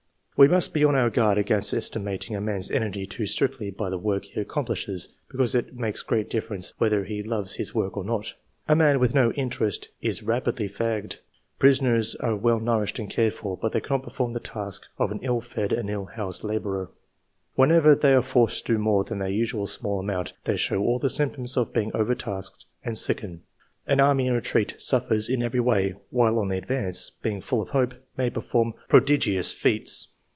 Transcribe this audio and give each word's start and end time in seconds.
We 0.37 0.47
must 0.47 0.73
be 0.73 0.83
on 0.83 0.95
our 0.95 1.11
guard 1.11 1.37
against 1.37 1.71
estimating 1.71 2.35
a 2.35 2.41
man's 2.41 2.71
energy 2.71 3.05
too 3.05 3.27
strictly 3.27 3.69
by 3.69 3.91
the 3.91 3.99
work 3.99 4.25
he 4.25 4.43
accom 4.43 4.65
plishes, 4.67 5.09
because 5.29 5.53
it 5.53 5.75
makes 5.75 6.01
great 6.01 6.31
difference 6.31 6.73
whether 6.79 7.03
he 7.03 7.21
loves 7.21 7.57
his 7.57 7.75
work 7.75 7.95
or 7.95 8.03
not. 8.03 8.33
A 8.67 8.75
man 8.75 8.99
with 8.99 9.13
no 9.13 9.31
interest 9.33 9.89
is 10.01 10.23
rapidly 10.23 10.67
fagged. 10.67 11.19
Prisoners 11.59 12.15
are 12.15 12.35
well 12.35 12.59
nourished 12.59 12.97
and 12.97 13.07
cared 13.07 13.35
for, 13.35 13.55
but 13.55 13.71
they 13.71 13.81
cannot 13.81 14.01
perform 14.01 14.33
the 14.33 14.39
task 14.39 14.87
of 14.97 15.11
an 15.11 15.19
ill 15.21 15.41
fed 15.41 15.71
and 15.71 15.91
ill 15.91 16.05
housed 16.05 16.43
labourer. 16.43 16.89
Whenever 17.53 17.93
they 17.93 18.15
are 18.15 18.23
forced 18.23 18.65
to 18.65 18.73
do 18.73 18.79
more 18.79 19.03
than 19.03 19.19
their 19.19 19.29
usual 19.29 19.67
small 19.67 20.01
II.] 20.01 20.07
QUALITIES. 20.07 20.31
77 20.43 20.43
amount 20.43 20.45
they 20.45 20.57
show 20.57 20.81
all 20.81 20.97
the 20.97 21.09
symptoms 21.11 21.55
of 21.55 21.71
being 21.73 21.91
overtasked, 21.93 22.65
and 22.83 22.97
sicken. 22.97 23.43
An 23.85 23.99
army 23.99 24.25
in 24.25 24.33
retreat 24.33 24.73
suffers 24.79 25.29
in 25.29 25.43
every 25.43 25.59
way, 25.59 25.93
while 26.09 26.33
one 26.37 26.45
in 26.45 26.49
the 26.49 26.57
advance, 26.57 27.11
being 27.21 27.41
full 27.41 27.61
of 27.61 27.69
hope, 27.69 27.93
may 28.17 28.31
perform 28.31 28.73
prodigious 28.89 29.51
feats. 29.51 30.07